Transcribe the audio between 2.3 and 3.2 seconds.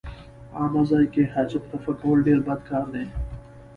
بد کار دی.